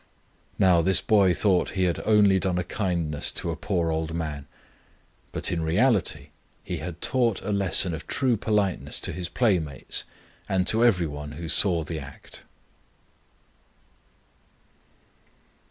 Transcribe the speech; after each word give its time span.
Now 0.57 0.81
this 0.81 0.99
boy 0.99 1.31
thought 1.31 1.73
he 1.77 1.83
had 1.83 2.01
only 2.07 2.39
done 2.39 2.57
a 2.57 2.63
kindness 2.63 3.31
to 3.33 3.51
a 3.51 3.55
poor 3.55 3.91
old 3.91 4.15
man, 4.15 4.47
but 5.31 5.51
in 5.51 5.61
reality 5.61 6.29
he 6.63 6.77
had 6.77 6.99
taught 7.01 7.39
a 7.43 7.51
lesson 7.51 7.93
of 7.93 8.07
true 8.07 8.35
politeness 8.35 8.99
to 9.01 9.11
his 9.13 9.29
playmates 9.29 10.03
and 10.49 10.65
to 10.65 10.83
every 10.83 11.07
person 11.07 11.33
who 11.33 11.47
saw 11.47 11.83
the 11.83 11.99
act." 11.99 12.41